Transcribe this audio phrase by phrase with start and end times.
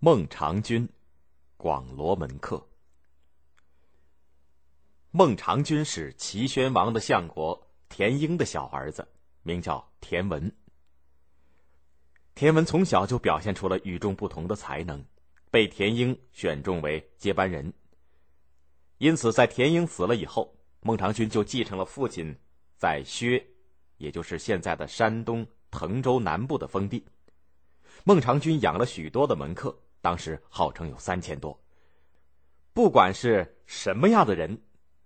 [0.00, 0.88] 孟尝君，
[1.56, 2.64] 广罗门客。
[5.10, 9.08] 孟尝君是齐宣王的相国田婴的小儿子，
[9.42, 10.54] 名叫田文。
[12.36, 15.04] 田文从小就表现出了与众不同的才能，
[15.50, 17.72] 被田婴选中为接班人。
[18.98, 22.38] 因此，在田婴死了以后，孟尝君就继承了父亲
[22.76, 23.44] 在薛，
[23.96, 27.04] 也就是现在的山东滕州南部的封地。
[28.04, 29.76] 孟尝君养了许多的门客。
[30.00, 31.58] 当时号称有三千多。
[32.72, 34.60] 不管是什么样的人，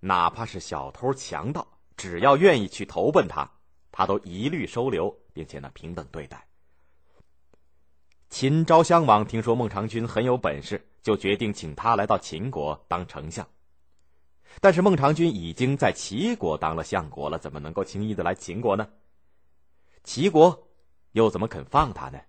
[0.00, 3.50] 哪怕是小偷强盗，只要愿意去投奔他，
[3.90, 6.46] 他都一律收留，并且呢平等对待。
[8.28, 13.46] 秦昭襄王听说孟尝君很有本事，就决定请他来到秦国当丞相。
[14.60, 18.88] 但是孟尝君已经在齐国当了相国了，怎么能够轻易的来秦国呢？
[20.04, 20.68] 齐国
[21.12, 22.20] 又怎么肯放他呢？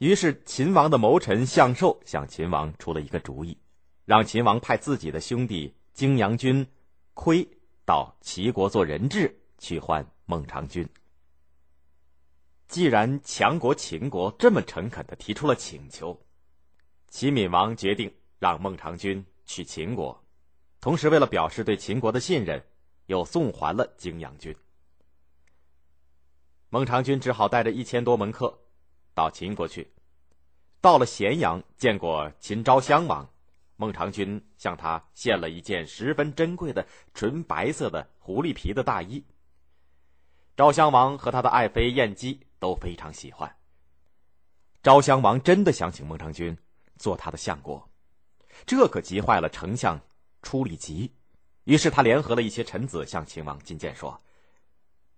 [0.00, 3.58] 于是，秦王的谋臣向寿向秦王出了一个主意，
[4.06, 6.66] 让秦王派自己的兄弟荆阳君
[7.12, 7.46] 窥
[7.84, 10.88] 到齐国做人质，去换孟尝君。
[12.66, 16.18] 既然强国秦国这么诚恳的提出了请求，
[17.08, 20.24] 齐闵王决定让孟尝君去秦国，
[20.80, 22.64] 同时为了表示对秦国的信任，
[23.04, 24.56] 又送还了荆阳君。
[26.70, 28.59] 孟尝君只好带着一千多门客。
[29.20, 29.86] 到秦国去，
[30.80, 33.28] 到了咸阳，见过秦昭襄王，
[33.76, 39.22] 孟尝君向他献了一件十分珍贵的纯白色的狐狸皮的大衣。
[40.56, 43.54] 昭襄王和他的爱妃燕姬都非常喜欢。
[44.82, 46.56] 昭襄王真的想请孟尝君
[46.96, 47.86] 做他的相国，
[48.64, 50.00] 这可急坏了丞相
[50.42, 51.12] 初里吉，
[51.64, 54.18] 于是他联合了一些臣子向秦王进谏说。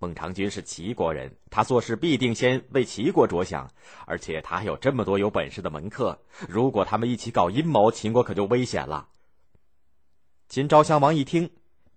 [0.02, 3.70] 孟尝君是齐国人，他做事必定先为齐国着想，
[4.04, 6.20] 而且他还有这么多有本事的门客。
[6.48, 9.08] 如果他们一起搞阴谋，秦国可就危险了。
[10.48, 11.48] 秦昭襄王一听，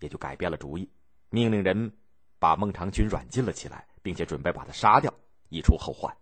[0.02, 0.88] 也就改变了主意，
[1.32, 1.92] 命令人
[2.38, 5.12] 把孟尝君软禁了起来，并且准备把他杀掉，
[5.50, 6.16] 以除后患。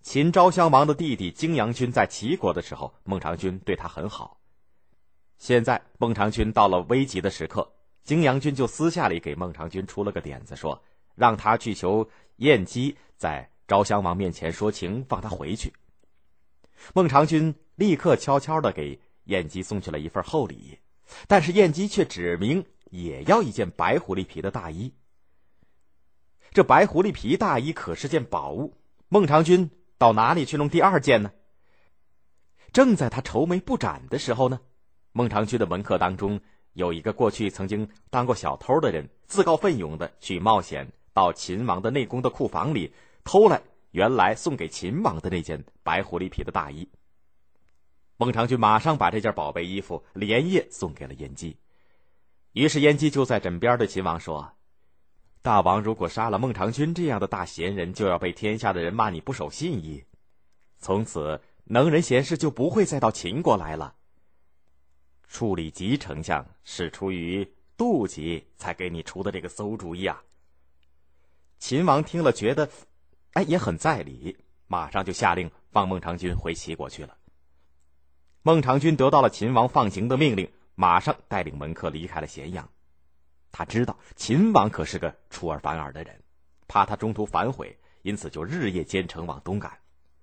[0.00, 4.40] 秦昭襄王的弟弟荆阳君在齐国的时候，孟尝君对他很好。
[5.36, 7.73] 现在孟尝君到了危急的时刻。
[8.04, 10.82] 泾阳君就私下里给孟尝君出了个点子，说
[11.14, 12.06] 让他去求
[12.36, 15.72] 晏姬在昭襄王面前说情，放他回去。
[16.92, 20.78] 孟尝君立刻悄悄的给晏姬送去了一份厚礼，
[21.26, 24.92] 但是晏姬却指明也要一件白狐狸皮的大衣。
[26.52, 28.76] 这白狐狸皮大衣可是件宝物，
[29.08, 31.32] 孟尝君到哪里去弄第二件呢？
[32.70, 34.60] 正在他愁眉不展的时候呢，
[35.12, 36.38] 孟尝君的门客当中。
[36.74, 42.92] 有一个过去曾经当过小偷的人，自告奋勇的去冒险到秦王的内宫的库房里
[43.24, 43.62] 偷来
[43.92, 46.88] 原来送给秦王的那件白狐狸皮的大衣。
[48.16, 51.56] 孟尝君马上把这件宝贝衣服连夜送给了燕姬，
[52.52, 54.52] 于是燕姬就在枕边对秦王说
[55.42, 60.04] ：“大王如果杀了孟尝君这样的大贤人，就要被天下的人骂你不守信义，
[60.78, 63.94] 从此能人贤士就不会再到秦国来了。”
[65.28, 70.22] 处理吉丞相是出于妒忌才给你出的这个馊主意啊！
[71.58, 72.68] 秦王听了，觉得，
[73.32, 74.36] 哎，也很在理，
[74.66, 77.16] 马上就下令放孟尝君回齐国去了。
[78.42, 82.68] 孟尝君得到了秦王放行的命令，马上带领门客离开了咸阳。
[83.50, 86.22] 他知道秦王可是个出尔反尔的人，
[86.68, 89.78] 怕他中途反悔，因此就日夜兼程往东赶。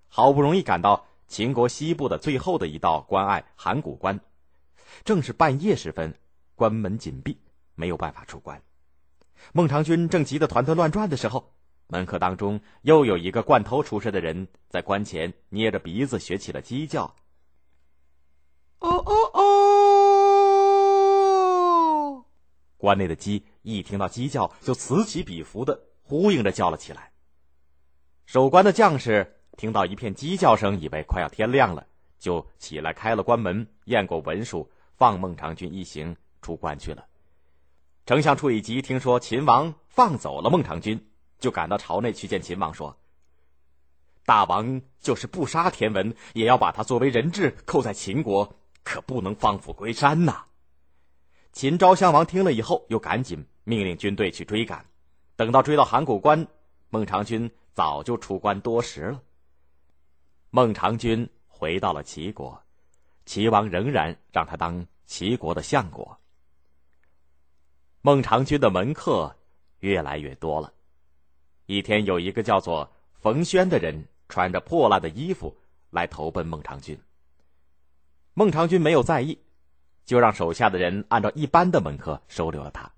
[0.07, 4.19] 好不容易赶到秦国西部的最后的一道关隘函谷关。
[5.03, 6.13] 正是半夜时分，
[6.55, 7.37] 关门紧闭，
[7.75, 8.61] 没有办法出关。
[9.53, 11.53] 孟尝君正急得团团乱转的时候，
[11.87, 17.15] 门客当中又有一个惯偷出身的人在关前捏着鼻子学起了鸡叫。
[18.79, 19.13] 哦哦
[22.13, 22.25] 哦！
[22.77, 27.11] 关内的鸡一听到鸡叫，就此起彼伏的呼应着叫了起来。
[28.25, 31.85] 守关的将士听到一片鸡叫声，以为快要天亮了，
[32.17, 34.71] 就起来开了关门，验过文书。
[35.01, 37.07] 放孟尝君一行出关去了。
[38.05, 41.09] 丞相处理吉听说秦王放走了孟尝君，
[41.39, 42.95] 就赶到朝内去见秦王，说
[44.27, 50.45] ：“大王就是不杀田文，也要把他作为人质扣在秦国，可不能放虎归山呐。”
[51.51, 54.85] 秦昭襄王听了以后，又赶紧命令军队去追赶。
[55.35, 56.45] 等到追到函谷关，
[56.91, 59.23] 孟尝君早就出关多时了。
[60.51, 62.61] 孟尝君回到了齐国。
[63.25, 66.19] 齐王仍然让他当齐国的相国。
[68.01, 69.35] 孟尝君的门客
[69.79, 70.73] 越来越多了。
[71.67, 75.55] 一天，有一个叫做冯轩的人，穿着破烂的衣服，
[75.89, 76.99] 来投奔孟尝君。
[78.33, 79.39] 孟尝君没有在意，
[80.05, 82.91] 就让手下的人按照一般的门客收留了他。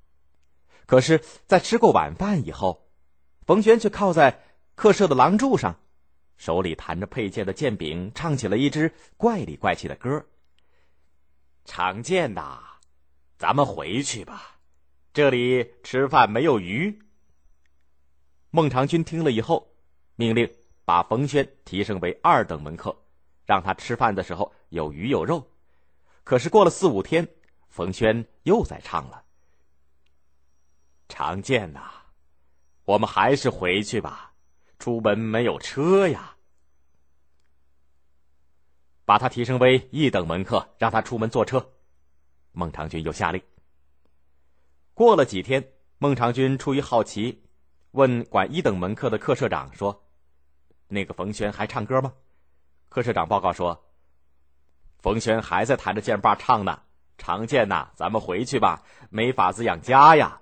[0.86, 2.88] 可是，在吃过晚饭以后，
[3.46, 4.42] 冯轩却靠在
[4.76, 5.80] 客舍的廊柱上，
[6.44, 10.26] 手里弹着佩剑的剑柄，唱起了一支怪里怪气的歌。
[11.64, 12.60] 常见呐，
[13.38, 14.58] 咱们回去吧，
[15.14, 17.00] 这里吃饭没有鱼。
[18.50, 19.74] 孟尝君听了以后，
[20.18, 20.54] 命令
[20.84, 22.94] 把冯轩提升为二等门客，
[23.46, 25.50] 让他吃饭的时候有鱼有肉。
[26.26, 27.26] 可是过了四五天，
[27.70, 29.24] 冯轩又在唱了。
[31.08, 31.90] 常见呐，
[32.84, 34.34] 我们还是回去吧，
[34.78, 36.32] 出门没有车呀。
[39.14, 41.70] 把他提升为一等门客，让他出门坐车。
[42.52, 43.44] 孟尝君又下令。
[44.96, 47.44] 过了几天，孟尝君出于好奇。
[47.92, 50.04] 问管一等门客的客舍长说
[50.90, 52.12] ：“那个冯轩还唱歌吗？”
[52.90, 53.86] 客舍长报告说
[54.98, 56.82] ：“冯轩还在弹着剑把唱呢。”
[57.20, 58.82] 常见呐，咱们回去吧，
[59.12, 60.42] 没法子养家呀。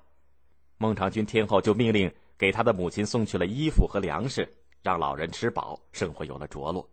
[0.78, 6.90] 孟尝君听后就命令给他的母亲送去了衣服和粮食，让老人吃饱，生活有了着落。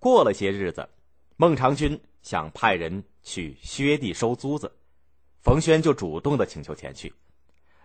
[0.00, 0.88] 过了些日子，
[1.36, 4.72] 孟尝君想派人去薛地收租子，
[5.42, 7.14] 冯轩就主动的请求前去。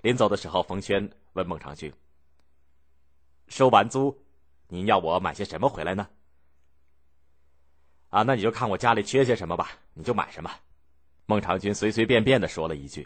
[0.02, 1.92] 临走的时候，冯轩问孟尝君
[3.50, 4.18] ：“收完租，
[4.70, 6.08] 您要我买些什么回来呢？”
[8.12, 10.50] 啊，那你就看我家里缺些什么吧，你就买什么。
[11.26, 13.06] 孟尝君随随便便的说了一句。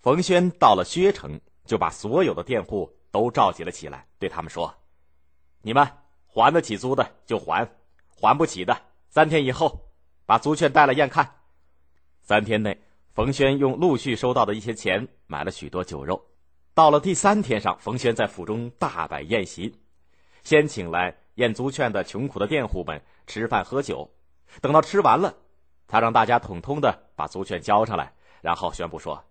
[0.00, 4.74] 冯轩到了薛城，就把所有的佃户都召集了起来，对他们说
[5.62, 5.86] ：“你们
[6.34, 7.70] 还得起租的就还，
[8.10, 8.76] 还不起的，
[9.08, 9.80] 三天以后
[10.26, 11.36] 把租券带来验看。
[12.20, 12.78] 三天内。”
[13.14, 16.20] 冯轩用陆续收到的一些钱买了许多酒肉，
[16.74, 19.72] 到了第三天上，冯轩在府中大摆宴席，
[20.42, 24.10] 先请来验租券的穷苦的佃户们吃饭喝酒，
[24.60, 25.32] 等到吃完了，
[25.86, 29.22] 他让大家统统的把租券交上来，然后宣布说：“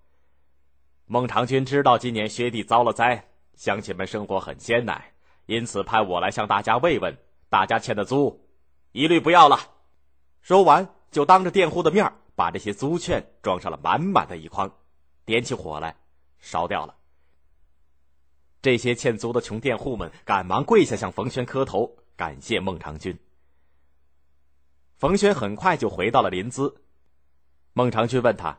[1.05, 5.03] 孟尝君知道今年薛地遭了灾，乡亲们生活很艰难，
[5.45, 7.17] 因此派我来向大家慰问，
[7.49, 8.47] 大家欠的租，
[8.91, 9.59] 一律不要了。”
[10.41, 14.71] 说完，就当着佃户的面把这些租券装上了满满的一筐，
[15.25, 15.95] 点起火来，
[16.39, 16.95] 烧掉了。
[18.61, 23.17] 这些欠租的穷佃户们赶忙跪下向冯轩磕头，感谢孟尝君。
[24.97, 26.73] 冯轩很快就回到了临淄。
[27.73, 28.57] 孟尝君问他：“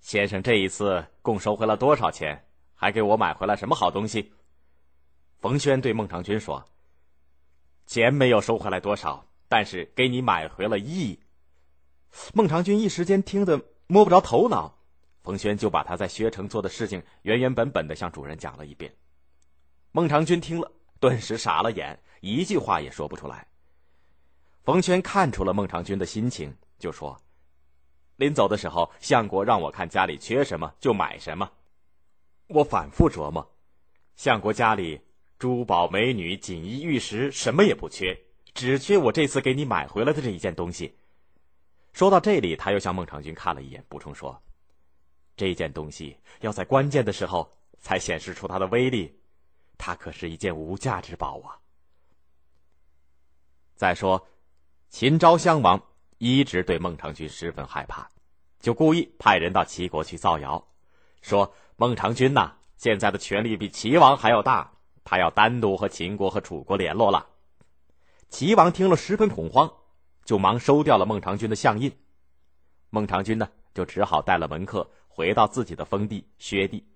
[0.00, 2.44] 先生这一次共收回了多少钱？
[2.74, 4.32] 还给我买回来什么好东西？”
[5.42, 6.64] 冯轩对孟尝君说
[7.84, 11.18] ：“钱没有收回来多少，但是给你买回了义。”
[12.32, 14.72] 孟尝君一时间听得摸不着头脑，
[15.24, 18.94] 冯轩就把他在薛城做的事情原原本本的向主人讲了一遍。
[19.90, 23.44] 孟尝君听了，顿时傻了眼，一句话也说不出来。
[24.62, 27.20] 冯轩看出了孟尝君的心情，就说
[28.14, 31.50] ：“临走的时候，相国让我看家里缺什么就买什么。
[32.46, 33.56] 我反复琢磨，
[34.14, 35.00] 相国家里
[35.42, 38.16] 珠宝、美女、锦衣玉食什么也不缺，
[38.54, 40.96] 只缺我这次给你买回来的这一件东西。”
[41.92, 44.40] 说到这里，他又向孟尝君看了一眼，补充说
[45.34, 49.18] ：“这件东西要在关键的时候才显示出它的威力，
[49.76, 51.58] 它可是一件无价之宝啊。”
[53.74, 54.28] 再说，
[54.90, 55.82] 秦昭襄王
[56.18, 58.08] 一直对孟尝君十分害怕，
[58.60, 60.68] 就故意派人到齐国去造谣，
[61.20, 64.72] 说孟尝君呐，现在的权力比齐王还要大，
[65.12, 67.26] 他要单独和秦国和楚国联络了。
[68.30, 69.70] 齐王听了十分恐慌。
[70.24, 71.92] 就忙收掉了孟尝君的相印，
[72.90, 76.86] 孟尝君呢，就只好带了门客回到自己的封地薛地。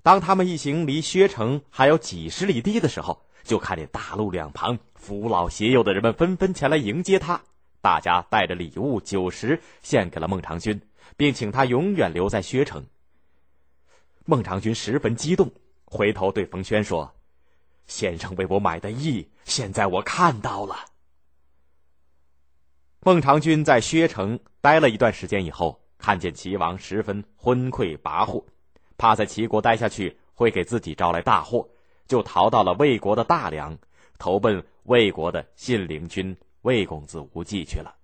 [0.00, 7.42] 当他们一行离薛城还有几十里地的时候，就看见大路两旁扶老携幼的人们纷纷前来迎接他，
[7.82, 10.80] 大家带着礼物酒食献给了孟尝君，
[11.16, 12.86] 并请他永远留在薛城。
[14.24, 15.52] 孟尝君十分激动，
[15.94, 17.14] 回头对冯轩说
[17.86, 20.74] ：“先生为我买的义，现在我看到了。”
[22.98, 28.44] 孟尝君在薛城待了一段时间以后，看见齐王十分昏聩跋扈，
[28.96, 31.68] 怕在齐国待下去会给自己招来大祸，
[32.08, 33.78] 就逃到了魏国的大梁，
[34.18, 37.94] 投奔魏国的信陵君魏公子无忌去了。